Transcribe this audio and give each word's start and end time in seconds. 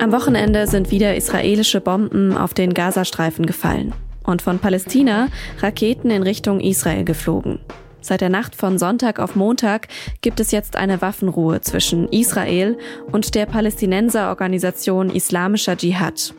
Am 0.00 0.12
Wochenende 0.12 0.66
sind 0.66 0.90
wieder 0.90 1.14
israelische 1.14 1.82
Bomben 1.82 2.34
auf 2.34 2.54
den 2.54 2.72
Gazastreifen 2.72 3.44
gefallen 3.44 3.92
und 4.24 4.40
von 4.40 4.58
Palästina 4.58 5.28
Raketen 5.58 6.10
in 6.10 6.22
Richtung 6.22 6.60
Israel 6.60 7.04
geflogen. 7.04 7.60
Seit 8.00 8.22
der 8.22 8.30
Nacht 8.30 8.56
von 8.56 8.78
Sonntag 8.78 9.18
auf 9.18 9.36
Montag 9.36 9.88
gibt 10.22 10.40
es 10.40 10.52
jetzt 10.52 10.76
eine 10.76 11.02
Waffenruhe 11.02 11.60
zwischen 11.60 12.08
Israel 12.08 12.78
und 13.12 13.34
der 13.34 13.44
Palästinenserorganisation 13.44 15.10
Islamischer 15.10 15.76
Dschihad. 15.76 16.32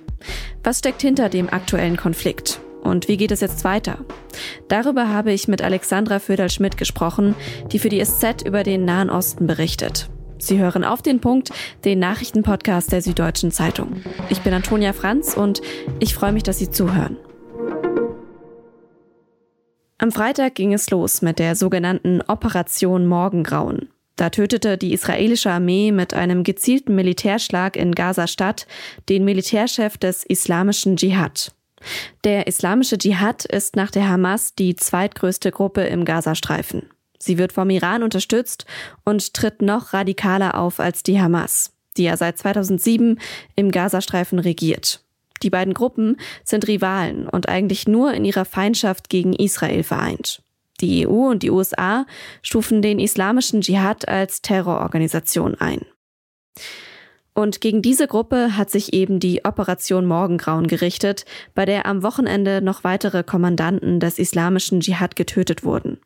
Was 0.63 0.79
steckt 0.79 1.03
hinter 1.03 1.29
dem 1.29 1.47
aktuellen 1.47 1.97
Konflikt? 1.97 2.61
Und 2.81 3.07
wie 3.07 3.17
geht 3.17 3.29
es 3.29 3.41
jetzt 3.41 3.63
weiter? 3.63 3.99
Darüber 4.69 5.09
habe 5.09 5.33
ich 5.33 5.47
mit 5.47 5.61
Alexandra 5.61 6.17
Föderl-Schmidt 6.17 6.77
gesprochen, 6.77 7.35
die 7.71 7.77
für 7.77 7.89
die 7.89 8.03
SZ 8.03 8.41
über 8.43 8.63
den 8.63 8.85
Nahen 8.85 9.11
Osten 9.11 9.45
berichtet. 9.45 10.09
Sie 10.41 10.59
hören 10.59 10.83
auf 10.83 11.01
den 11.01 11.19
Punkt, 11.19 11.51
den 11.85 11.99
Nachrichtenpodcast 11.99 12.91
der 12.91 13.01
Süddeutschen 13.01 13.51
Zeitung. 13.51 14.01
Ich 14.29 14.41
bin 14.41 14.53
Antonia 14.53 14.93
Franz 14.93 15.35
und 15.35 15.61
ich 15.99 16.15
freue 16.15 16.31
mich, 16.31 16.43
dass 16.43 16.59
Sie 16.59 16.71
zuhören. 16.71 17.17
Am 19.97 20.11
Freitag 20.11 20.55
ging 20.55 20.73
es 20.73 20.89
los 20.89 21.21
mit 21.21 21.37
der 21.37 21.55
sogenannten 21.55 22.21
Operation 22.21 23.05
Morgengrauen. 23.05 23.89
Da 24.15 24.31
tötete 24.31 24.77
die 24.77 24.93
israelische 24.93 25.51
Armee 25.51 25.91
mit 25.91 26.13
einem 26.13 26.43
gezielten 26.43 26.95
Militärschlag 26.95 27.75
in 27.75 27.93
Gaza-Stadt 27.93 28.65
den 29.09 29.23
Militärchef 29.25 29.97
des 29.97 30.23
islamischen 30.23 30.97
Dschihad. 30.97 31.53
Der 32.23 32.47
islamische 32.47 32.97
Dschihad 32.97 33.45
ist 33.45 33.75
nach 33.75 33.91
der 33.91 34.07
Hamas 34.07 34.55
die 34.55 34.75
zweitgrößte 34.75 35.51
Gruppe 35.51 35.81
im 35.81 36.05
Gazastreifen. 36.05 36.89
Sie 37.21 37.37
wird 37.37 37.53
vom 37.53 37.69
Iran 37.69 38.03
unterstützt 38.03 38.65
und 39.05 39.33
tritt 39.33 39.61
noch 39.61 39.93
radikaler 39.93 40.57
auf 40.57 40.79
als 40.79 41.03
die 41.03 41.21
Hamas, 41.21 41.71
die 41.97 42.03
ja 42.03 42.17
seit 42.17 42.37
2007 42.37 43.19
im 43.55 43.71
Gazastreifen 43.71 44.39
regiert. 44.39 45.03
Die 45.43 45.49
beiden 45.49 45.73
Gruppen 45.73 46.17
sind 46.43 46.67
Rivalen 46.67 47.27
und 47.27 47.49
eigentlich 47.49 47.87
nur 47.87 48.13
in 48.13 48.25
ihrer 48.25 48.45
Feindschaft 48.45 49.09
gegen 49.09 49.33
Israel 49.33 49.83
vereint. 49.83 50.43
Die 50.81 51.07
EU 51.07 51.29
und 51.29 51.43
die 51.43 51.51
USA 51.51 52.05
stufen 52.41 52.81
den 52.81 52.99
islamischen 52.99 53.61
Dschihad 53.61 54.07
als 54.07 54.41
Terrororganisation 54.41 55.55
ein. 55.55 55.85
Und 57.33 57.61
gegen 57.61 57.81
diese 57.81 58.07
Gruppe 58.07 58.57
hat 58.57 58.69
sich 58.69 58.93
eben 58.93 59.19
die 59.19 59.45
Operation 59.45 60.05
Morgengrauen 60.05 60.67
gerichtet, 60.67 61.25
bei 61.53 61.65
der 61.65 61.85
am 61.85 62.03
Wochenende 62.03 62.61
noch 62.61 62.83
weitere 62.83 63.23
Kommandanten 63.23 63.99
des 63.99 64.19
islamischen 64.19 64.81
Dschihad 64.81 65.15
getötet 65.15 65.63
wurden. 65.63 65.99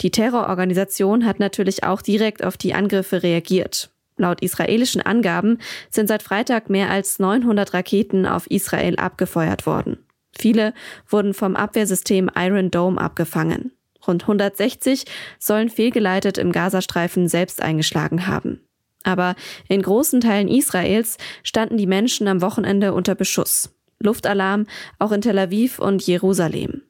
Die 0.00 0.10
Terrororganisation 0.10 1.26
hat 1.26 1.38
natürlich 1.38 1.84
auch 1.84 2.02
direkt 2.02 2.44
auf 2.44 2.56
die 2.56 2.74
Angriffe 2.74 3.22
reagiert. 3.22 3.90
Laut 4.16 4.42
israelischen 4.42 5.00
Angaben 5.00 5.58
sind 5.88 6.06
seit 6.06 6.22
Freitag 6.22 6.68
mehr 6.68 6.90
als 6.90 7.18
900 7.18 7.72
Raketen 7.72 8.26
auf 8.26 8.50
Israel 8.50 8.96
abgefeuert 8.96 9.64
worden. 9.66 9.98
Viele 10.36 10.74
wurden 11.08 11.34
vom 11.34 11.56
Abwehrsystem 11.56 12.30
Iron 12.36 12.70
Dome 12.70 13.00
abgefangen. 13.00 13.72
Rund 14.06 14.22
160 14.22 15.04
sollen 15.38 15.68
fehlgeleitet 15.68 16.38
im 16.38 16.52
Gazastreifen 16.52 17.28
selbst 17.28 17.62
eingeschlagen 17.62 18.26
haben. 18.26 18.60
Aber 19.02 19.34
in 19.68 19.82
großen 19.82 20.20
Teilen 20.20 20.48
Israels 20.48 21.16
standen 21.42 21.76
die 21.76 21.86
Menschen 21.86 22.28
am 22.28 22.42
Wochenende 22.42 22.92
unter 22.92 23.14
Beschuss. 23.14 23.70
Luftalarm 23.98 24.66
auch 24.98 25.12
in 25.12 25.20
Tel 25.20 25.38
Aviv 25.38 25.78
und 25.78 26.06
Jerusalem. 26.06 26.82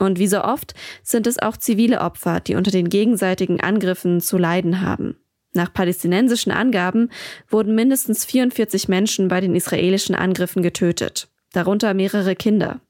Und 0.00 0.18
wie 0.18 0.28
so 0.28 0.42
oft 0.42 0.72
sind 1.02 1.26
es 1.26 1.38
auch 1.38 1.58
zivile 1.58 2.00
Opfer, 2.00 2.40
die 2.40 2.54
unter 2.54 2.70
den 2.70 2.88
gegenseitigen 2.88 3.60
Angriffen 3.60 4.22
zu 4.22 4.38
leiden 4.38 4.80
haben. 4.80 5.16
Nach 5.52 5.70
palästinensischen 5.70 6.52
Angaben 6.52 7.10
wurden 7.50 7.74
mindestens 7.74 8.24
44 8.24 8.88
Menschen 8.88 9.28
bei 9.28 9.42
den 9.42 9.54
israelischen 9.54 10.14
Angriffen 10.14 10.62
getötet, 10.62 11.28
darunter 11.52 11.92
mehrere 11.92 12.34
Kinder. 12.34 12.80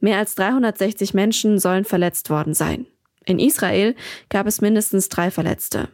Mehr 0.00 0.18
als 0.18 0.34
360 0.34 1.14
Menschen 1.14 1.60
sollen 1.60 1.84
verletzt 1.84 2.28
worden 2.28 2.54
sein. 2.54 2.86
In 3.24 3.38
Israel 3.38 3.94
gab 4.28 4.48
es 4.48 4.60
mindestens 4.60 5.08
drei 5.08 5.30
Verletzte. 5.30 5.88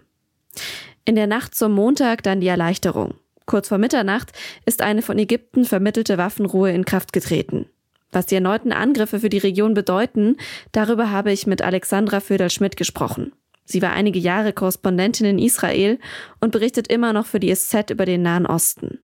In 1.04 1.14
der 1.14 1.26
Nacht 1.26 1.54
zum 1.54 1.72
Montag 1.72 2.22
dann 2.22 2.40
die 2.40 2.46
Erleichterung. 2.46 3.16
Kurz 3.44 3.68
vor 3.68 3.76
Mitternacht 3.76 4.32
ist 4.64 4.80
eine 4.80 5.02
von 5.02 5.18
Ägypten 5.18 5.66
vermittelte 5.66 6.16
Waffenruhe 6.16 6.70
in 6.70 6.86
Kraft 6.86 7.12
getreten. 7.12 7.66
Was 8.14 8.26
die 8.26 8.36
erneuten 8.36 8.72
Angriffe 8.72 9.18
für 9.18 9.28
die 9.28 9.38
Region 9.38 9.74
bedeuten, 9.74 10.36
darüber 10.70 11.10
habe 11.10 11.32
ich 11.32 11.48
mit 11.48 11.62
Alexandra 11.62 12.20
Föderl-Schmidt 12.20 12.76
gesprochen. 12.76 13.32
Sie 13.64 13.82
war 13.82 13.92
einige 13.92 14.20
Jahre 14.20 14.52
Korrespondentin 14.52 15.26
in 15.26 15.38
Israel 15.40 15.98
und 16.40 16.52
berichtet 16.52 16.86
immer 16.86 17.12
noch 17.12 17.26
für 17.26 17.40
die 17.40 17.52
SZ 17.52 17.90
über 17.90 18.06
den 18.06 18.22
Nahen 18.22 18.46
Osten. 18.46 19.00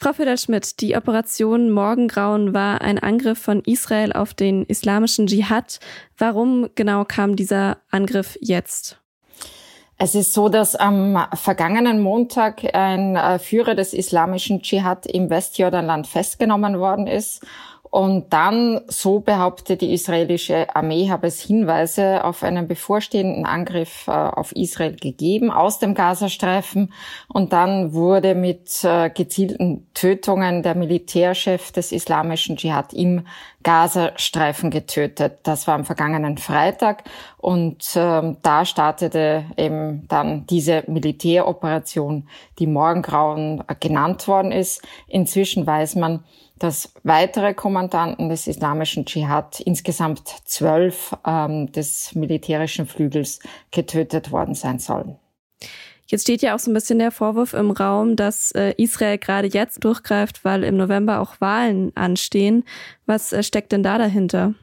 Frau 0.00 0.14
Föderl-Schmidt, 0.14 0.80
die 0.80 0.96
Operation 0.96 1.70
Morgengrauen 1.70 2.54
war 2.54 2.80
ein 2.80 2.98
Angriff 2.98 3.38
von 3.38 3.60
Israel 3.66 4.14
auf 4.14 4.32
den 4.32 4.64
islamischen 4.64 5.26
Dschihad. 5.26 5.78
Warum 6.16 6.70
genau 6.76 7.04
kam 7.04 7.36
dieser 7.36 7.78
Angriff 7.90 8.38
jetzt? 8.40 9.02
Es 10.00 10.14
ist 10.14 10.32
so, 10.32 10.48
dass 10.48 10.76
am 10.76 11.26
vergangenen 11.34 12.00
Montag 12.00 12.62
ein 12.72 13.16
äh, 13.16 13.40
Führer 13.40 13.74
des 13.74 13.92
islamischen 13.92 14.62
Dschihad 14.62 15.06
im 15.06 15.28
Westjordanland 15.28 16.06
festgenommen 16.06 16.78
worden 16.78 17.08
ist 17.08 17.44
und 17.90 18.32
dann, 18.32 18.80
so 18.88 19.20
behauptet 19.20 19.80
die 19.80 19.94
israelische 19.94 20.74
Armee, 20.74 21.10
habe 21.10 21.26
es 21.26 21.40
Hinweise 21.40 22.24
auf 22.24 22.42
einen 22.42 22.68
bevorstehenden 22.68 23.46
Angriff 23.46 24.06
äh, 24.08 24.10
auf 24.10 24.52
Israel 24.52 24.96
gegeben 24.96 25.50
aus 25.50 25.78
dem 25.78 25.94
Gazastreifen. 25.94 26.92
Und 27.28 27.52
dann 27.52 27.94
wurde 27.94 28.34
mit 28.34 28.84
äh, 28.84 29.08
gezielten 29.10 29.88
Tötungen 29.94 30.62
der 30.62 30.74
Militärchef 30.74 31.72
des 31.72 31.92
islamischen 31.92 32.56
Dschihad 32.56 32.92
im 32.92 33.26
Gazastreifen 33.62 34.70
getötet. 34.70 35.40
Das 35.42 35.66
war 35.66 35.74
am 35.74 35.84
vergangenen 35.84 36.36
Freitag. 36.36 37.04
Und 37.38 37.92
ähm, 37.96 38.36
da 38.42 38.64
startete 38.64 39.44
eben 39.56 40.06
dann 40.08 40.46
diese 40.46 40.84
Militäroperation, 40.86 42.28
die 42.58 42.66
Morgengrauen 42.66 43.64
äh, 43.66 43.74
genannt 43.80 44.28
worden 44.28 44.52
ist. 44.52 44.86
Inzwischen 45.06 45.66
weiß 45.66 45.96
man, 45.96 46.24
dass 46.58 46.92
weitere 47.02 47.54
Kommandanten 47.54 48.28
des 48.28 48.46
islamischen 48.46 49.04
Dschihad, 49.04 49.60
insgesamt 49.60 50.28
zwölf 50.44 51.16
ähm, 51.26 51.70
des 51.72 52.14
militärischen 52.14 52.86
Flügels, 52.86 53.40
getötet 53.70 54.32
worden 54.32 54.54
sein 54.54 54.78
sollen. 54.78 55.16
Jetzt 56.06 56.22
steht 56.22 56.40
ja 56.40 56.54
auch 56.54 56.58
so 56.58 56.70
ein 56.70 56.74
bisschen 56.74 56.98
der 56.98 57.10
Vorwurf 57.10 57.52
im 57.52 57.70
Raum, 57.70 58.16
dass 58.16 58.50
äh, 58.52 58.72
Israel 58.78 59.18
gerade 59.18 59.48
jetzt 59.48 59.84
durchgreift, 59.84 60.42
weil 60.42 60.64
im 60.64 60.78
November 60.78 61.20
auch 61.20 61.38
Wahlen 61.40 61.94
anstehen. 61.96 62.64
Was 63.04 63.32
äh, 63.34 63.42
steckt 63.42 63.72
denn 63.72 63.82
da 63.82 63.98
dahinter? 63.98 64.54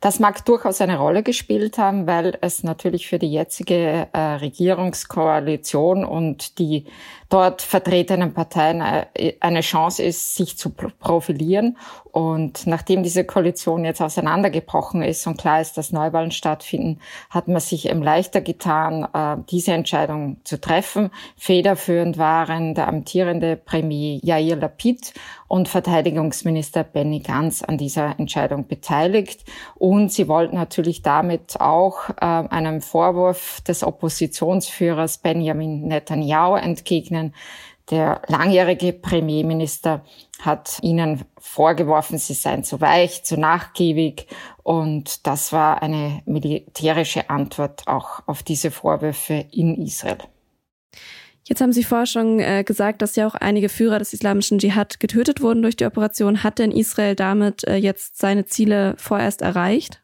Das 0.00 0.18
mag 0.18 0.44
durchaus 0.44 0.80
eine 0.80 0.98
Rolle 0.98 1.22
gespielt 1.22 1.78
haben, 1.78 2.06
weil 2.06 2.38
es 2.40 2.62
natürlich 2.62 3.06
für 3.08 3.18
die 3.18 3.32
jetzige 3.32 4.08
äh, 4.12 4.18
Regierungskoalition 4.18 6.04
und 6.04 6.58
die 6.58 6.86
dort 7.30 7.62
vertretenen 7.62 8.34
Parteien 8.34 8.80
äh, 8.80 9.34
eine 9.40 9.60
Chance 9.60 10.02
ist, 10.02 10.34
sich 10.34 10.58
zu 10.58 10.70
profilieren. 10.70 11.78
Und 12.12 12.66
nachdem 12.66 13.02
diese 13.02 13.24
Koalition 13.24 13.84
jetzt 13.84 14.02
auseinandergebrochen 14.02 15.02
ist 15.02 15.26
und 15.26 15.38
klar 15.38 15.60
ist, 15.60 15.78
dass 15.78 15.92
Neuwahlen 15.92 16.32
stattfinden, 16.32 16.98
hat 17.30 17.46
man 17.46 17.60
sich 17.60 17.88
eben 17.88 18.02
leichter 18.02 18.40
getan, 18.40 19.06
äh, 19.14 19.36
diese 19.48 19.72
Entscheidung 19.72 20.38
zu 20.44 20.60
treffen. 20.60 21.10
Federführend 21.36 22.18
waren 22.18 22.74
der 22.74 22.88
amtierende 22.88 23.56
Premier 23.56 24.18
Yair 24.22 24.56
Lapid 24.56 25.14
und 25.50 25.68
Verteidigungsminister 25.68 26.84
Benny 26.84 27.18
Gantz 27.18 27.64
an 27.64 27.76
dieser 27.76 28.20
Entscheidung 28.20 28.68
beteiligt. 28.68 29.44
Und 29.74 30.12
sie 30.12 30.28
wollten 30.28 30.54
natürlich 30.54 31.02
damit 31.02 31.60
auch 31.60 32.08
äh, 32.10 32.24
einem 32.24 32.80
Vorwurf 32.80 33.60
des 33.62 33.82
Oppositionsführers 33.82 35.18
Benjamin 35.18 35.88
Netanyahu 35.88 36.54
entgegnen. 36.54 37.34
Der 37.90 38.22
langjährige 38.28 38.92
Premierminister 38.92 40.04
hat 40.40 40.78
ihnen 40.82 41.24
vorgeworfen, 41.36 42.18
sie 42.18 42.34
seien 42.34 42.62
zu 42.62 42.80
weich, 42.80 43.24
zu 43.24 43.36
nachgiebig. 43.36 44.28
Und 44.62 45.26
das 45.26 45.52
war 45.52 45.82
eine 45.82 46.22
militärische 46.26 47.28
Antwort 47.28 47.88
auch 47.88 48.22
auf 48.28 48.44
diese 48.44 48.70
Vorwürfe 48.70 49.46
in 49.50 49.74
Israel. 49.82 50.18
Jetzt 51.44 51.60
haben 51.60 51.72
Sie 51.72 51.84
vorher 51.84 52.06
schon 52.06 52.38
äh, 52.38 52.64
gesagt, 52.64 53.02
dass 53.02 53.16
ja 53.16 53.26
auch 53.26 53.34
einige 53.34 53.68
Führer 53.68 53.98
des 53.98 54.12
islamischen 54.12 54.58
Dschihad 54.58 55.00
getötet 55.00 55.40
wurden 55.40 55.62
durch 55.62 55.76
die 55.76 55.86
Operation. 55.86 56.42
Hat 56.42 56.58
denn 56.58 56.70
Israel 56.70 57.14
damit 57.14 57.64
äh, 57.64 57.76
jetzt 57.76 58.18
seine 58.18 58.46
Ziele 58.46 58.94
vorerst 58.98 59.42
erreicht? 59.42 60.02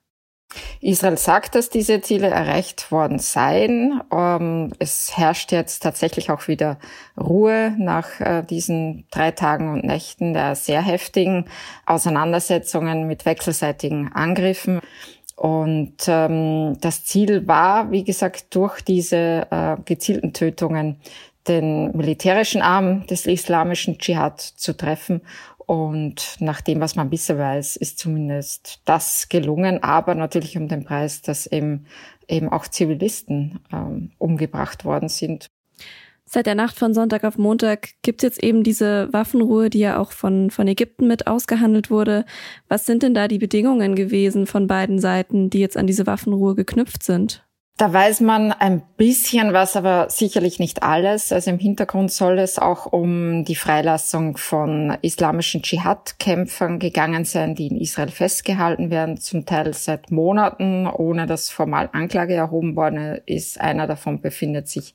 Israel 0.81 1.19
sagt, 1.19 1.55
dass 1.55 1.71
diese 1.71 2.01
Ziele 2.01 2.29
erreicht 2.29 2.93
worden 2.93 3.19
seien. 3.19 4.01
Ähm, 4.13 4.73
es 4.79 5.17
herrscht 5.17 5.53
jetzt 5.53 5.83
tatsächlich 5.83 6.31
auch 6.31 6.47
wieder 6.49 6.79
Ruhe 7.19 7.75
nach 7.79 8.21
äh, 8.21 8.43
diesen 8.43 9.07
drei 9.11 9.33
Tagen 9.33 9.73
und 9.73 9.85
Nächten 9.85 10.35
der 10.35 10.55
sehr 10.55 10.83
heftigen 10.83 11.47
Auseinandersetzungen 11.85 13.07
mit 13.07 13.27
wechselseitigen 13.27 14.13
Angriffen. 14.13 14.81
Und 15.37 15.97
ähm, 16.07 16.79
das 16.81 17.05
Ziel 17.05 17.47
war, 17.47 17.91
wie 17.91 18.05
gesagt, 18.05 18.55
durch 18.55 18.81
diese 18.81 19.47
äh, 19.51 19.77
gezielten 19.85 20.33
Tötungen 20.33 20.97
den 21.47 21.97
militärischen 21.97 22.63
Arm 22.63 23.07
des 23.07 23.27
islamischen 23.27 23.99
Dschihad 23.99 24.41
zu 24.41 24.77
treffen. 24.77 25.21
Und 25.67 26.37
nach 26.39 26.61
dem, 26.61 26.81
was 26.81 26.97
man 26.97 27.11
bisher 27.11 27.39
weiß, 27.39 27.77
ist 27.77 27.99
zumindest 27.99 28.81
das 28.85 29.29
gelungen, 29.29 29.83
aber 29.83 30.15
natürlich 30.15 30.57
um 30.57 30.69
den 30.69 30.85
Preis, 30.85 31.23
dass 31.23 31.47
eben, 31.47 31.87
eben 32.29 32.49
auch 32.49 32.67
Zivilisten 32.69 33.61
ähm, 33.73 34.13
umgebracht 34.19 34.85
worden 34.85 35.09
sind. 35.09 35.49
Seit 36.29 36.47
der 36.47 36.57
Nacht 36.57 36.77
von 36.77 36.93
Sonntag 36.93 37.23
auf 37.23 37.39
Montag 37.39 37.91
gibt 38.03 38.21
es 38.21 38.27
jetzt 38.27 38.43
eben 38.43 38.65
diese 38.65 39.13
Waffenruhe, 39.13 39.71
die 39.71 39.79
ja 39.79 39.99
auch 39.99 40.11
von, 40.11 40.51
von 40.51 40.67
Ägypten 40.67 41.07
mit 41.07 41.29
ausgehandelt 41.29 41.89
wurde. 41.89 42.25
Was 42.69 42.85
sind 42.85 43.05
denn 43.05 43.15
da 43.15 43.29
die 43.29 43.39
Bedingungen 43.39 43.95
gewesen 43.95 44.47
von 44.47 44.67
beiden 44.67 44.99
Seiten, 44.99 45.51
die 45.51 45.61
jetzt 45.61 45.77
an 45.77 45.87
diese 45.87 46.07
Waffenruhe 46.07 46.57
geknüpft 46.57 47.05
sind? 47.05 47.46
Da 47.79 47.93
weiß 47.93 48.23
man 48.23 48.53
ein 48.53 48.81
bisschen 48.97 49.53
was, 49.53 49.77
aber 49.77 50.09
sicherlich 50.09 50.59
nicht 50.59 50.83
alles. 50.83 51.31
Also 51.31 51.51
im 51.51 51.59
Hintergrund 51.59 52.11
soll 52.11 52.39
es 52.39 52.59
auch 52.59 52.87
um 52.87 53.45
die 53.45 53.55
Freilassung 53.55 54.39
von 54.39 54.97
islamischen 55.03 55.61
Dschihad-Kämpfern 55.61 56.79
gegangen 56.79 57.27
sein, 57.27 57.55
die 57.55 57.67
in 57.67 57.79
Israel 57.79 58.09
festgehalten 58.09 58.89
werden, 58.91 59.19
zum 59.19 59.45
Teil 59.45 59.75
seit 59.75 60.11
Monaten, 60.11 60.87
ohne 60.87 61.27
dass 61.27 61.51
formal 61.51 61.91
Anklage 61.93 62.33
erhoben 62.33 62.77
worden 62.77 63.21
ist. 63.27 63.61
Einer 63.61 63.87
davon 63.87 64.23
befindet 64.23 64.69
sich 64.69 64.95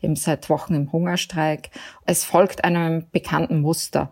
eben 0.00 0.14
seit 0.14 0.48
Wochen 0.50 0.74
im 0.74 0.92
Hungerstreik. 0.92 1.70
Es 2.06 2.24
folgt 2.24 2.62
einem 2.62 3.06
bekannten 3.10 3.60
Muster. 3.60 4.08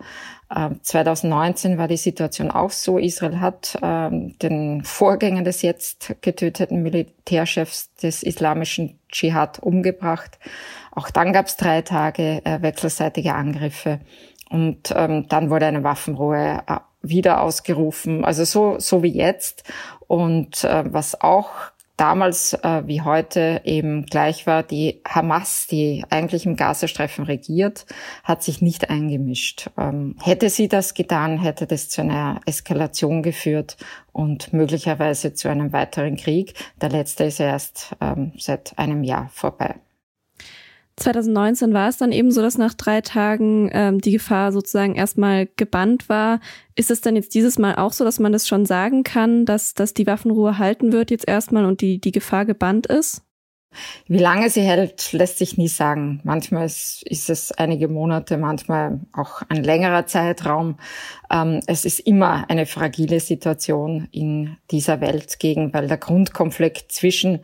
2019 0.50 1.72
ähm, 1.72 1.78
war 1.78 1.88
die 1.88 1.98
Situation 1.98 2.50
auch 2.50 2.70
so. 2.70 2.98
Israel 2.98 3.40
hat 3.40 3.78
ähm, 3.82 4.38
den 4.38 4.82
Vorgänger 4.82 5.42
des 5.42 5.60
jetzt 5.62 6.16
getöteten 6.22 6.82
Militärchefs 6.82 7.94
des 7.96 8.22
islamischen 8.22 8.98
Dschihad 9.10 9.58
umgebracht. 9.58 10.38
Auch 10.90 11.10
dann 11.10 11.32
gab 11.32 11.46
es 11.46 11.56
drei 11.56 11.82
Tage 11.82 12.40
äh, 12.44 12.62
wechselseitige 12.62 13.34
Angriffe. 13.34 14.00
Und 14.48 14.92
ähm, 14.96 15.26
dann 15.28 15.50
wurde 15.50 15.66
eine 15.66 15.84
Waffenruhe 15.84 16.62
äh, 16.66 16.78
wieder 17.02 17.42
ausgerufen. 17.42 18.24
Also 18.24 18.44
so, 18.44 18.78
so 18.78 19.02
wie 19.02 19.12
jetzt. 19.12 19.64
Und 20.06 20.64
äh, 20.64 20.84
was 20.86 21.20
auch 21.20 21.50
damals 21.98 22.54
äh, 22.54 22.82
wie 22.86 23.02
heute 23.02 23.60
eben 23.64 24.06
gleich 24.06 24.46
war, 24.46 24.62
die 24.62 25.02
Hamas, 25.06 25.66
die 25.66 26.04
eigentlich 26.08 26.46
im 26.46 26.56
Gazastreifen 26.56 27.24
regiert, 27.24 27.84
hat 28.24 28.42
sich 28.42 28.62
nicht 28.62 28.88
eingemischt. 28.88 29.68
Ähm, 29.76 30.16
hätte 30.22 30.48
sie 30.48 30.68
das 30.68 30.94
getan, 30.94 31.38
hätte 31.38 31.66
das 31.66 31.90
zu 31.90 32.00
einer 32.00 32.40
Eskalation 32.46 33.22
geführt 33.22 33.76
und 34.12 34.52
möglicherweise 34.52 35.34
zu 35.34 35.48
einem 35.48 35.72
weiteren 35.72 36.16
Krieg. 36.16 36.54
Der 36.80 36.88
letzte 36.88 37.24
ist 37.24 37.40
erst 37.40 37.96
ähm, 38.00 38.32
seit 38.38 38.78
einem 38.78 39.02
Jahr 39.02 39.28
vorbei. 39.32 39.74
2019 40.98 41.72
war 41.72 41.88
es 41.88 41.96
dann 41.96 42.12
eben 42.12 42.30
so, 42.30 42.42
dass 42.42 42.58
nach 42.58 42.74
drei 42.74 43.00
Tagen 43.00 43.70
ähm, 43.72 44.00
die 44.00 44.12
Gefahr 44.12 44.52
sozusagen 44.52 44.94
erstmal 44.94 45.48
gebannt 45.56 46.08
war. 46.08 46.40
Ist 46.74 46.90
es 46.90 47.00
dann 47.00 47.16
jetzt 47.16 47.34
dieses 47.34 47.58
Mal 47.58 47.76
auch 47.76 47.92
so, 47.92 48.04
dass 48.04 48.18
man 48.18 48.32
das 48.32 48.46
schon 48.46 48.66
sagen 48.66 49.04
kann, 49.04 49.46
dass, 49.46 49.74
dass 49.74 49.94
die 49.94 50.06
Waffenruhe 50.06 50.58
halten 50.58 50.92
wird 50.92 51.10
jetzt 51.10 51.28
erstmal 51.28 51.64
und 51.64 51.80
die, 51.80 52.00
die 52.00 52.12
Gefahr 52.12 52.44
gebannt 52.44 52.86
ist? 52.86 53.22
Wie 54.06 54.18
lange 54.18 54.48
sie 54.48 54.62
hält, 54.62 55.12
lässt 55.12 55.38
sich 55.38 55.58
nie 55.58 55.68
sagen. 55.68 56.20
Manchmal 56.24 56.64
ist, 56.66 57.02
ist 57.04 57.28
es 57.28 57.52
einige 57.52 57.88
Monate, 57.88 58.38
manchmal 58.38 59.00
auch 59.12 59.42
ein 59.48 59.62
längerer 59.62 60.06
Zeitraum. 60.06 60.78
Ähm, 61.30 61.60
es 61.66 61.84
ist 61.84 62.00
immer 62.00 62.48
eine 62.48 62.64
fragile 62.64 63.20
Situation 63.20 64.08
in 64.10 64.56
dieser 64.70 65.00
Welt 65.00 65.38
gegen, 65.38 65.72
weil 65.74 65.86
der 65.86 65.98
Grundkonflikt 65.98 66.90
zwischen 66.90 67.40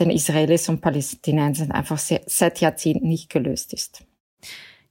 den 0.00 0.10
Israelis 0.10 0.68
und 0.68 0.80
Palästinensern 0.80 1.70
einfach 1.70 1.98
sehr, 1.98 2.22
seit 2.26 2.60
Jahrzehnten 2.60 3.08
nicht 3.08 3.30
gelöst 3.30 3.72
ist. 3.72 4.04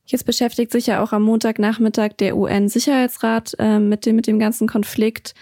Jetzt 0.06 0.25
beschäftigt 0.25 0.72
sich 0.72 0.88
ja 0.88 1.02
auch 1.02 1.13
am 1.13 1.24
Montagnachmittag 1.24 2.13
der 2.19 2.38
UN-Sicherheitsrat 2.38 3.56
äh, 3.57 3.80
mit, 3.80 4.06
dem, 4.06 4.16
mit 4.16 4.28
dem 4.28 4.38
ganzen 4.38 4.68
Konflikt. 4.68 5.34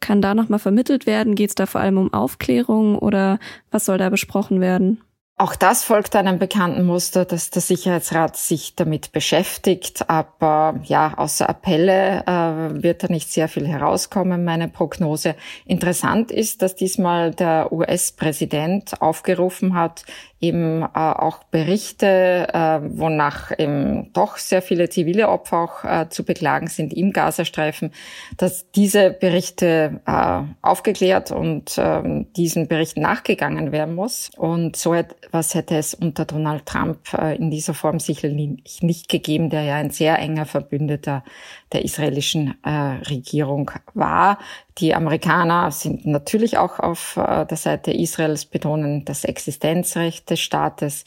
Kann 0.00 0.22
da 0.22 0.34
nochmal 0.34 0.58
vermittelt 0.58 1.06
werden? 1.06 1.34
Geht 1.34 1.50
es 1.50 1.54
da 1.54 1.66
vor 1.66 1.80
allem 1.80 1.98
um 1.98 2.12
Aufklärung 2.12 2.98
oder 2.98 3.38
was 3.70 3.84
soll 3.84 3.98
da 3.98 4.10
besprochen 4.10 4.60
werden? 4.60 5.00
Auch 5.40 5.54
das 5.54 5.84
folgt 5.84 6.16
einem 6.16 6.40
bekannten 6.40 6.84
Muster, 6.84 7.24
dass 7.24 7.50
der 7.50 7.62
Sicherheitsrat 7.62 8.36
sich 8.36 8.74
damit 8.74 9.12
beschäftigt. 9.12 10.10
Aber 10.10 10.80
ja, 10.82 11.14
außer 11.16 11.48
Appelle 11.48 12.24
äh, 12.26 12.82
wird 12.82 13.04
da 13.04 13.06
nicht 13.06 13.30
sehr 13.30 13.46
viel 13.46 13.68
herauskommen, 13.68 14.44
meine 14.44 14.66
Prognose. 14.66 15.36
Interessant 15.64 16.32
ist, 16.32 16.60
dass 16.60 16.74
diesmal 16.74 17.30
der 17.30 17.72
US-Präsident 17.72 19.00
aufgerufen 19.00 19.74
hat, 19.74 20.04
eben 20.40 20.82
äh, 20.82 20.86
auch 20.94 21.42
Berichte, 21.44 22.48
äh, 22.52 22.80
wonach 22.82 23.50
eben 23.58 24.12
doch 24.12 24.36
sehr 24.36 24.62
viele 24.62 24.88
zivile 24.88 25.28
Opfer 25.28 25.58
auch 25.58 25.84
äh, 25.84 26.08
zu 26.08 26.24
beklagen 26.24 26.68
sind 26.68 26.92
im 26.94 27.12
Gazastreifen, 27.12 27.92
dass 28.36 28.70
diese 28.70 29.10
Berichte 29.10 30.00
äh, 30.06 30.42
aufgeklärt 30.62 31.32
und 31.32 31.76
äh, 31.78 32.24
diesen 32.36 32.68
Berichten 32.68 33.00
nachgegangen 33.00 33.72
werden 33.72 33.94
muss. 33.94 34.30
Und 34.36 34.76
so 34.76 34.94
etwas 34.94 35.54
hätte 35.54 35.76
es 35.76 35.94
unter 35.94 36.24
Donald 36.24 36.66
Trump 36.66 36.98
äh, 37.14 37.36
in 37.36 37.50
dieser 37.50 37.74
Form 37.74 37.98
sicherlich 37.98 38.82
nicht 38.82 39.08
gegeben, 39.08 39.50
der 39.50 39.62
ja 39.62 39.74
ein 39.76 39.90
sehr 39.90 40.18
enger 40.18 40.46
Verbündeter 40.46 41.24
der 41.72 41.84
israelischen 41.84 42.54
äh, 42.62 42.70
Regierung 42.70 43.70
war. 43.94 44.38
Die 44.78 44.94
Amerikaner 44.94 45.72
sind 45.72 46.06
natürlich 46.06 46.56
auch 46.56 46.78
auf 46.78 47.16
äh, 47.16 47.44
der 47.46 47.56
Seite 47.56 47.90
Israels, 47.90 48.44
betonen 48.44 49.04
das 49.04 49.24
Existenzrecht 49.24 50.30
des 50.30 50.38
Staates, 50.38 51.04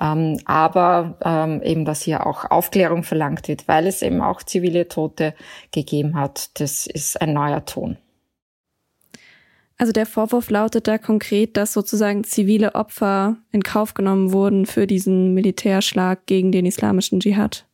ähm, 0.00 0.40
aber 0.44 1.18
ähm, 1.24 1.62
eben, 1.62 1.84
dass 1.84 2.02
hier 2.02 2.26
auch 2.26 2.50
Aufklärung 2.50 3.04
verlangt 3.04 3.46
wird, 3.46 3.68
weil 3.68 3.86
es 3.86 4.02
eben 4.02 4.20
auch 4.20 4.42
zivile 4.42 4.88
Tote 4.88 5.34
gegeben 5.70 6.16
hat, 6.16 6.58
das 6.60 6.86
ist 6.86 7.20
ein 7.20 7.32
neuer 7.32 7.64
Ton. 7.64 7.96
Also 9.78 9.92
der 9.92 10.06
Vorwurf 10.06 10.50
lautet 10.50 10.86
da 10.86 10.98
konkret, 10.98 11.56
dass 11.56 11.72
sozusagen 11.72 12.24
zivile 12.24 12.74
Opfer 12.74 13.36
in 13.50 13.62
Kauf 13.62 13.94
genommen 13.94 14.32
wurden 14.32 14.66
für 14.66 14.86
diesen 14.86 15.34
Militärschlag 15.34 16.26
gegen 16.26 16.52
den 16.52 16.66
islamischen 16.66 17.20
Dschihad. 17.20 17.66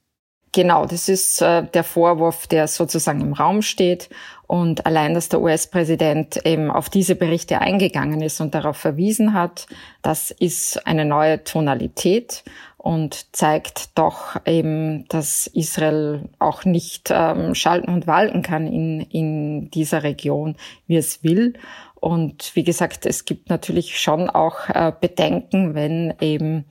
Genau, 0.52 0.86
das 0.86 1.08
ist 1.08 1.42
äh, 1.42 1.64
der 1.64 1.84
Vorwurf, 1.84 2.46
der 2.46 2.68
sozusagen 2.68 3.20
im 3.20 3.34
Raum 3.34 3.62
steht. 3.62 4.08
Und 4.46 4.86
allein, 4.86 5.12
dass 5.12 5.28
der 5.28 5.42
US-Präsident 5.42 6.46
eben 6.46 6.70
auf 6.70 6.88
diese 6.88 7.14
Berichte 7.14 7.60
eingegangen 7.60 8.22
ist 8.22 8.40
und 8.40 8.54
darauf 8.54 8.78
verwiesen 8.78 9.34
hat, 9.34 9.66
das 10.00 10.30
ist 10.30 10.86
eine 10.86 11.04
neue 11.04 11.44
Tonalität 11.44 12.44
und 12.78 13.36
zeigt 13.36 13.98
doch 13.98 14.36
eben, 14.46 15.06
dass 15.08 15.48
Israel 15.48 16.30
auch 16.38 16.64
nicht 16.64 17.10
ähm, 17.12 17.54
schalten 17.54 17.92
und 17.92 18.06
walten 18.06 18.40
kann 18.40 18.66
in, 18.66 19.02
in 19.02 19.70
dieser 19.70 20.04
Region, 20.04 20.56
wie 20.86 20.96
es 20.96 21.22
will. 21.22 21.52
Und 22.00 22.54
wie 22.54 22.64
gesagt, 22.64 23.06
es 23.06 23.24
gibt 23.24 23.50
natürlich 23.50 23.98
schon 23.98 24.30
auch 24.30 24.68
äh, 24.68 24.92
Bedenken, 24.98 25.74
wenn 25.74 26.14
eben 26.20 26.64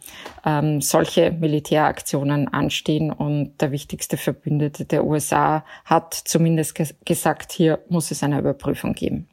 ähm, 0.45 0.81
solche 0.81 1.31
Militäraktionen 1.31 2.47
anstehen. 2.47 3.11
Und 3.11 3.59
der 3.61 3.71
wichtigste 3.71 4.17
Verbündete 4.17 4.85
der 4.85 5.05
USA 5.05 5.65
hat 5.85 6.13
zumindest 6.13 6.75
ges 6.75 6.95
gesagt, 7.03 7.51
hier 7.51 7.79
muss 7.89 8.11
es 8.11 8.23
eine 8.23 8.39
Überprüfung 8.39 8.93
geben. 8.93 9.27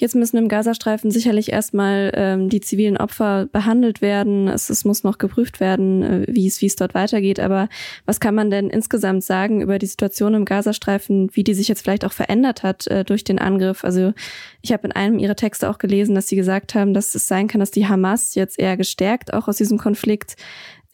Jetzt 0.00 0.14
müssen 0.14 0.38
im 0.38 0.48
Gazastreifen 0.48 1.10
sicherlich 1.10 1.52
erstmal 1.52 2.10
ähm, 2.14 2.48
die 2.48 2.62
zivilen 2.62 2.96
Opfer 2.96 3.48
behandelt 3.52 4.00
werden. 4.00 4.48
Es, 4.48 4.70
es 4.70 4.86
muss 4.86 5.04
noch 5.04 5.18
geprüft 5.18 5.60
werden, 5.60 6.02
äh, 6.02 6.24
wie 6.26 6.46
es 6.46 6.62
wie 6.62 6.66
es 6.66 6.76
dort 6.76 6.94
weitergeht. 6.94 7.38
Aber 7.38 7.68
was 8.06 8.18
kann 8.18 8.34
man 8.34 8.50
denn 8.50 8.70
insgesamt 8.70 9.22
sagen 9.22 9.60
über 9.60 9.78
die 9.78 9.84
Situation 9.84 10.32
im 10.32 10.46
Gazastreifen, 10.46 11.28
wie 11.34 11.44
die 11.44 11.52
sich 11.52 11.68
jetzt 11.68 11.82
vielleicht 11.82 12.06
auch 12.06 12.14
verändert 12.14 12.62
hat 12.62 12.86
äh, 12.86 13.04
durch 13.04 13.24
den 13.24 13.38
Angriff? 13.38 13.84
Also 13.84 14.14
ich 14.62 14.72
habe 14.72 14.86
in 14.86 14.92
einem 14.92 15.18
ihrer 15.18 15.36
Texte 15.36 15.68
auch 15.68 15.76
gelesen, 15.76 16.14
dass 16.14 16.28
sie 16.28 16.36
gesagt 16.36 16.74
haben, 16.74 16.94
dass 16.94 17.14
es 17.14 17.28
sein 17.28 17.46
kann, 17.46 17.60
dass 17.60 17.70
die 17.70 17.86
Hamas 17.86 18.34
jetzt 18.34 18.58
eher 18.58 18.78
gestärkt 18.78 19.34
auch 19.34 19.48
aus 19.48 19.58
diesem 19.58 19.76
Konflikt 19.76 20.36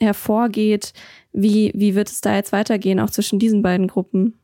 hervorgeht. 0.01 0.95
Wie, 1.33 1.71
wie 1.77 1.95
wird 1.95 2.09
es 2.09 2.23
da 2.23 2.35
jetzt 2.35 2.51
weitergehen, 2.51 2.99
auch 2.99 3.11
zwischen 3.11 3.39
diesen 3.39 3.63
beiden 3.63 3.87
Gruppen? 3.87 4.41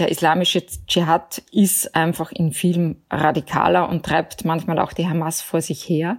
Der 0.00 0.10
islamische 0.10 0.64
Dschihad 0.86 1.42
ist 1.52 1.94
einfach 1.94 2.32
in 2.32 2.52
vielem 2.52 2.96
radikaler 3.10 3.88
und 3.88 4.04
treibt 4.04 4.44
manchmal 4.44 4.78
auch 4.78 4.92
die 4.92 5.06
Hamas 5.06 5.42
vor 5.42 5.60
sich 5.60 5.88
her 5.88 6.16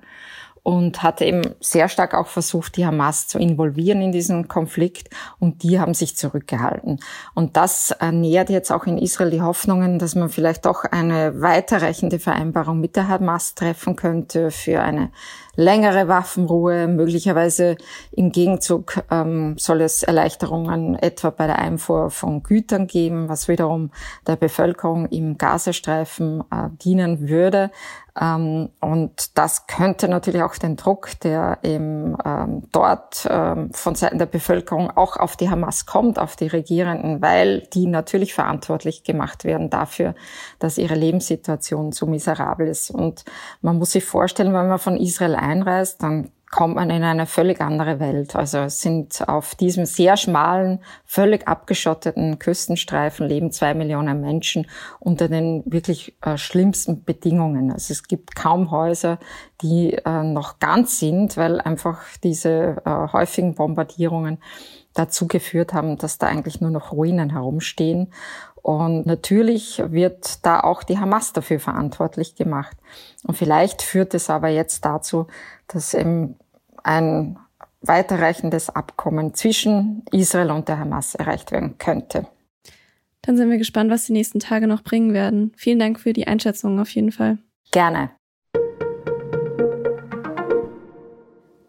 und 0.64 1.02
hat 1.02 1.22
eben 1.22 1.42
sehr 1.60 1.90
stark 1.90 2.14
auch 2.14 2.28
versucht, 2.28 2.78
die 2.78 2.86
Hamas 2.86 3.28
zu 3.28 3.40
involvieren 3.40 4.02
in 4.02 4.12
diesen 4.12 4.48
Konflikt 4.48 5.10
und 5.40 5.64
die 5.64 5.80
haben 5.80 5.96
sich 5.96 6.16
zurückgehalten. 6.16 7.00
Und 7.34 7.58
das 7.58 7.92
ernährt 7.92 8.52
jetzt 8.52 8.72
auch 8.72 8.86
in 8.86 9.00
Israel 9.00 9.32
die 9.32 9.42
Hoffnungen, 9.42 9.98
dass 9.98 10.14
man 10.14 10.30
vielleicht 10.30 10.66
doch 10.66 10.84
eine 10.84 11.42
weiterreichende 11.42 12.20
Vereinbarung 12.20 12.80
mit 12.80 12.96
der 12.96 13.08
Hamas 13.08 13.56
treffen 13.56 13.96
könnte 13.96 14.52
für 14.52 14.82
eine 14.82 15.12
längere 15.56 16.08
Waffenruhe. 16.08 16.88
Möglicherweise 16.88 17.78
im 18.12 18.32
Gegenzug 18.32 19.04
ähm, 19.10 19.58
soll 19.58 19.82
es 19.82 20.04
Erleichterungen 20.04 20.96
etwa 20.96 21.30
bei 21.30 21.48
der 21.48 21.60
Einfuhr 21.60 22.10
von 22.10 22.44
Gütern 22.44 22.88
geben, 22.88 23.30
was 23.30 23.48
wiederum 23.48 23.92
der 24.28 24.36
Bevölkerung 24.36 25.08
im 25.08 25.38
Gazastreifen 25.38 26.44
äh, 26.52 26.70
dienen 26.84 27.28
würde. 27.28 27.72
Ähm, 28.20 28.70
und 28.82 29.38
das 29.38 29.68
könnte 29.68 30.08
natürlich 30.10 30.42
auch 30.42 30.56
den 30.56 30.76
Druck, 30.76 31.20
der 31.22 31.60
eben 31.64 32.18
ähm, 32.26 32.64
dort 32.72 33.26
ähm, 33.30 33.72
von 33.74 33.96
Seiten 33.96 34.18
der 34.20 34.26
Bevölkerung 34.26 34.92
auch 34.92 35.16
auf 35.16 35.38
die 35.38 35.50
Hamas 35.50 35.86
kommt, 35.86 36.20
auf 36.20 36.36
die 36.36 36.48
Regierenden, 36.48 37.22
weil 37.22 37.62
die 37.74 37.88
natürlich 37.88 38.34
verantwortlich 38.34 39.04
gemacht 39.04 39.46
werden 39.46 39.70
dafür, 39.70 40.14
dass 40.60 40.78
ihre 40.78 40.96
Lebenssituation 40.96 41.94
so 41.94 42.06
miserabel 42.06 42.68
ist. 42.68 42.92
Und 42.92 43.24
man 43.62 43.78
muss 43.78 43.92
sich 43.92 44.04
vorstellen, 44.04 44.54
wenn 44.54 44.68
man 44.68 44.80
von 44.80 44.98
Israel 44.98 45.36
einreist, 45.42 46.02
dann 46.04 46.32
kommt 46.52 46.76
man 46.76 46.90
in 46.90 47.04
eine 47.04 47.26
völlig 47.26 47.62
andere 47.62 48.00
Welt. 48.00 48.36
Also 48.36 48.68
sind 48.68 49.28
auf 49.28 49.56
diesem 49.56 49.86
sehr 49.86 50.18
schmalen, 50.18 50.80
völlig 51.06 51.48
abgeschotteten 51.48 52.40
Küstenstreifen 52.40 53.28
leben 53.28 53.52
zwei 53.52 53.74
Millionen 53.74 54.20
Menschen 54.20 54.68
unter 55.00 55.30
den 55.30 55.64
wirklich 55.66 56.18
äh, 56.22 56.38
schlimmsten 56.38 57.06
Bedingungen. 57.06 57.72
Also 57.72 57.94
es 57.94 58.04
gibt 58.04 58.36
kaum 58.36 58.70
Häuser, 58.70 59.18
die 59.62 59.94
äh, 59.94 60.24
noch 60.24 60.60
ganz 60.60 61.00
sind, 61.00 61.38
weil 61.38 61.62
einfach 61.62 62.00
diese 62.22 62.82
äh, 62.86 63.14
häufigen 63.14 63.56
Bombardierungen 63.56 64.40
dazu 64.94 65.28
geführt 65.28 65.74
haben, 65.74 65.98
dass 65.98 66.18
da 66.18 66.28
eigentlich 66.28 66.60
nur 66.60 66.72
noch 66.72 66.92
Ruinen 66.92 67.30
herumstehen. 67.30 68.12
Und 68.62 69.06
natürlich 69.06 69.82
wird 69.88 70.46
da 70.46 70.60
auch 70.60 70.84
die 70.84 71.00
Hamas 71.00 71.34
dafür 71.34 71.60
verantwortlich 71.60 72.36
gemacht. 72.36 72.78
Und 73.24 73.36
vielleicht 73.36 73.82
führt 73.82 74.14
es 74.14 74.30
aber 74.30 74.50
jetzt 74.50 74.86
dazu, 74.86 75.28
dass 75.68 75.94
eben 75.94 76.36
ein 76.84 77.38
weiterreichendes 77.82 78.70
Abkommen 78.70 79.34
zwischen 79.34 80.04
Israel 80.12 80.52
und 80.52 80.68
der 80.68 80.80
Hamas 80.80 81.16
erreicht 81.16 81.52
werden 81.52 81.78
könnte. 81.80 82.28
Dann 83.24 83.38
sind 83.38 83.50
wir 83.50 83.58
gespannt, 83.58 83.92
was 83.92 84.06
die 84.06 84.14
nächsten 84.14 84.40
Tage 84.40 84.68
noch 84.68 84.84
bringen 84.84 85.14
werden. 85.14 85.52
Vielen 85.56 85.80
Dank 85.80 86.00
für 86.00 86.14
die 86.14 86.28
Einschätzung 86.28 86.80
auf 86.80 86.90
jeden 86.90 87.12
Fall. 87.12 87.38
Gerne. 87.72 88.12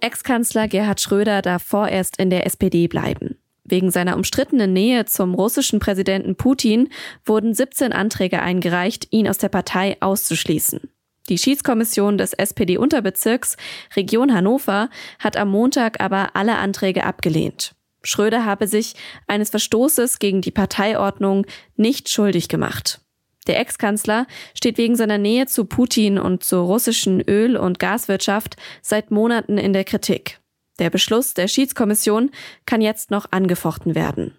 Ex-Kanzler 0.00 0.66
Gerhard 0.66 1.00
Schröder 1.00 1.42
darf 1.42 1.62
vorerst 1.62 2.18
in 2.18 2.30
der 2.30 2.44
SPD 2.46 2.88
bleiben. 2.88 3.31
Wegen 3.72 3.90
seiner 3.90 4.16
umstrittenen 4.16 4.74
Nähe 4.74 5.06
zum 5.06 5.34
russischen 5.34 5.78
Präsidenten 5.78 6.36
Putin 6.36 6.90
wurden 7.24 7.54
17 7.54 7.94
Anträge 7.94 8.42
eingereicht, 8.42 9.06
ihn 9.12 9.26
aus 9.26 9.38
der 9.38 9.48
Partei 9.48 9.96
auszuschließen. 10.00 10.90
Die 11.30 11.38
Schiedskommission 11.38 12.18
des 12.18 12.34
SPD-Unterbezirks 12.34 13.56
Region 13.96 14.34
Hannover 14.34 14.90
hat 15.18 15.38
am 15.38 15.48
Montag 15.48 16.02
aber 16.02 16.36
alle 16.36 16.58
Anträge 16.58 17.04
abgelehnt. 17.04 17.74
Schröder 18.02 18.44
habe 18.44 18.66
sich 18.66 18.92
eines 19.26 19.48
Verstoßes 19.48 20.18
gegen 20.18 20.42
die 20.42 20.50
Parteiordnung 20.50 21.46
nicht 21.74 22.10
schuldig 22.10 22.48
gemacht. 22.48 23.00
Der 23.46 23.58
Ex-Kanzler 23.58 24.26
steht 24.52 24.76
wegen 24.76 24.96
seiner 24.96 25.16
Nähe 25.16 25.46
zu 25.46 25.64
Putin 25.64 26.18
und 26.18 26.44
zur 26.44 26.66
russischen 26.66 27.22
Öl- 27.22 27.56
und 27.56 27.78
Gaswirtschaft 27.78 28.56
seit 28.82 29.10
Monaten 29.10 29.56
in 29.56 29.72
der 29.72 29.84
Kritik. 29.84 30.41
Der 30.82 30.90
Beschluss 30.90 31.32
der 31.32 31.46
Schiedskommission 31.46 32.32
kann 32.66 32.80
jetzt 32.80 33.12
noch 33.12 33.30
angefochten 33.30 33.94
werden. 33.94 34.34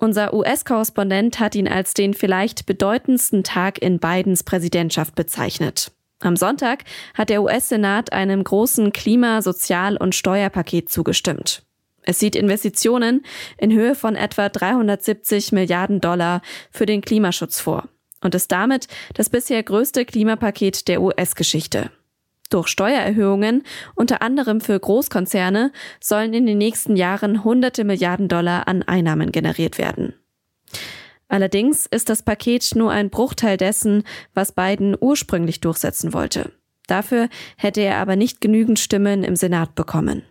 Unser 0.00 0.34
US-Korrespondent 0.34 1.38
hat 1.38 1.54
ihn 1.54 1.68
als 1.68 1.94
den 1.94 2.12
vielleicht 2.12 2.66
bedeutendsten 2.66 3.44
Tag 3.44 3.80
in 3.80 4.00
Bidens 4.00 4.42
Präsidentschaft 4.42 5.14
bezeichnet. 5.14 5.92
Am 6.18 6.34
Sonntag 6.34 6.82
hat 7.14 7.30
der 7.30 7.40
US-Senat 7.40 8.12
einem 8.12 8.42
großen 8.42 8.92
Klima-, 8.92 9.42
Sozial- 9.42 9.96
und 9.96 10.16
Steuerpaket 10.16 10.90
zugestimmt. 10.90 11.62
Es 12.02 12.18
sieht 12.18 12.34
Investitionen 12.34 13.24
in 13.58 13.72
Höhe 13.72 13.94
von 13.94 14.16
etwa 14.16 14.48
370 14.48 15.52
Milliarden 15.52 16.00
Dollar 16.00 16.42
für 16.72 16.86
den 16.86 17.00
Klimaschutz 17.00 17.60
vor 17.60 17.88
und 18.22 18.34
ist 18.34 18.50
damit 18.50 18.88
das 19.14 19.30
bisher 19.30 19.62
größte 19.62 20.04
Klimapaket 20.04 20.88
der 20.88 21.00
US-Geschichte. 21.00 21.92
Durch 22.50 22.68
Steuererhöhungen, 22.68 23.62
unter 23.94 24.22
anderem 24.22 24.60
für 24.60 24.78
Großkonzerne, 24.78 25.72
sollen 26.00 26.32
in 26.32 26.46
den 26.46 26.58
nächsten 26.58 26.96
Jahren 26.96 27.44
hunderte 27.44 27.84
Milliarden 27.84 28.28
Dollar 28.28 28.68
an 28.68 28.82
Einnahmen 28.82 29.32
generiert 29.32 29.78
werden. 29.78 30.14
Allerdings 31.28 31.86
ist 31.86 32.08
das 32.08 32.22
Paket 32.22 32.72
nur 32.76 32.92
ein 32.92 33.10
Bruchteil 33.10 33.56
dessen, 33.56 34.04
was 34.32 34.52
Biden 34.52 34.96
ursprünglich 34.98 35.60
durchsetzen 35.60 36.12
wollte. 36.12 36.52
Dafür 36.86 37.28
hätte 37.56 37.80
er 37.80 37.96
aber 37.96 38.14
nicht 38.14 38.40
genügend 38.40 38.78
Stimmen 38.78 39.24
im 39.24 39.34
Senat 39.34 39.74
bekommen. 39.74 40.22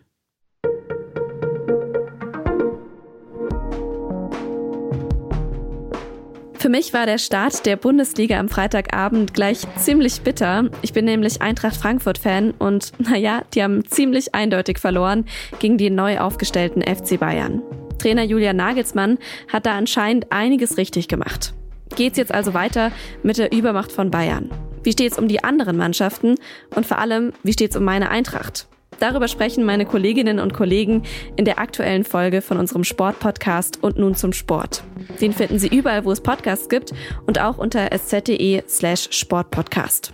Für 6.66 6.72
mich 6.72 6.94
war 6.94 7.06
der 7.06 7.20
Start 7.20 7.68
der 7.68 7.76
Bundesliga 7.76 8.40
am 8.40 8.50
Freitagabend 8.50 9.36
gleich 9.36 9.60
ziemlich 9.78 10.22
bitter. 10.22 10.72
Ich 10.82 10.94
bin 10.94 11.06
nämlich 11.06 11.40
Eintracht 11.40 11.76
Frankfurt-Fan 11.76 12.56
und 12.58 12.92
naja, 12.98 13.44
die 13.54 13.62
haben 13.62 13.86
ziemlich 13.86 14.34
eindeutig 14.34 14.80
verloren 14.80 15.26
gegen 15.60 15.78
die 15.78 15.92
neu 15.92 16.18
aufgestellten 16.18 16.82
FC 16.82 17.20
Bayern. 17.20 17.62
Trainer 18.00 18.24
Julian 18.24 18.56
Nagelsmann 18.56 19.20
hat 19.54 19.68
da 19.68 19.78
anscheinend 19.78 20.32
einiges 20.32 20.78
richtig 20.78 21.08
gemacht. 21.08 21.54
Geht's 21.96 22.18
jetzt 22.18 22.34
also 22.34 22.56
weiter 22.56 22.92
mit 23.22 23.38
der 23.38 23.52
Übermacht 23.52 23.92
von 23.92 24.10
Bayern? 24.10 24.50
Wie 24.82 24.94
steht's 24.94 25.20
um 25.20 25.28
die 25.28 25.44
anderen 25.44 25.78
Mannschaften? 25.78 26.34
Und 26.76 26.88
vor 26.88 26.98
allem, 26.98 27.32
wie 27.44 27.54
steht's 27.54 27.76
um 27.76 27.84
meine 27.84 28.10
Eintracht? 28.10 28.66
Darüber 29.00 29.28
sprechen 29.28 29.66
meine 29.66 29.86
Kolleginnen 29.86 30.40
und 30.40 30.56
Kollegen 30.56 31.04
in 31.36 31.46
der 31.46 31.60
aktuellen 31.60 32.06
Folge 32.06 32.42
von 32.42 32.58
unserem 32.58 32.84
Sportpodcast 32.84 33.84
und 33.84 34.00
nun 34.00 34.16
zum 34.16 34.34
Sport. 34.34 34.84
Den 35.22 35.34
finden 35.34 35.60
Sie 35.60 35.68
überall, 35.68 36.06
wo 36.06 36.12
es 36.12 36.22
Podcasts 36.22 36.70
gibt 36.70 36.94
und 37.26 37.40
auch 37.40 37.58
unter 37.58 37.92
sz.de 37.92 38.64
slash 38.68 39.08
Sportpodcast. 39.12 40.14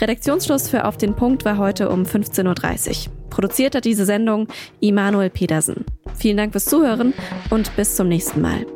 Redaktionsschluss 0.00 0.68
für 0.68 0.84
Auf 0.84 0.96
den 0.96 1.14
Punkt 1.14 1.44
war 1.44 1.58
heute 1.58 1.88
um 1.88 2.02
15.30 2.02 3.06
Uhr. 3.06 3.12
Produziert 3.30 3.74
hat 3.74 3.84
diese 3.84 4.04
Sendung 4.04 4.48
Immanuel 4.80 5.30
Pedersen. 5.30 5.86
Vielen 6.16 6.36
Dank 6.36 6.52
fürs 6.52 6.66
Zuhören 6.66 7.14
und 7.50 7.74
bis 7.76 7.96
zum 7.96 8.08
nächsten 8.08 8.40
Mal. 8.40 8.66